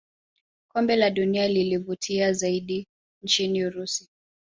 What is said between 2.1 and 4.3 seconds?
zaidi nchini urusi